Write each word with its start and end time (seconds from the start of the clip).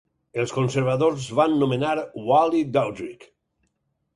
Els 0.43 0.53
Conservadors 0.53 1.27
van 1.41 1.53
nomenar 1.65 1.93
Wally 2.31 2.63
Daudrich. 2.79 3.29